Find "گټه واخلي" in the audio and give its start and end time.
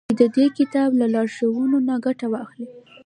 2.05-2.67